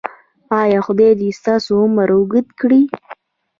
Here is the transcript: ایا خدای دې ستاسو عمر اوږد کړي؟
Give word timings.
ایا 0.61 0.79
خدای 0.85 1.11
دې 1.19 1.29
ستاسو 1.39 1.71
عمر 1.83 2.09
اوږد 2.15 2.47
کړي؟ 2.59 2.81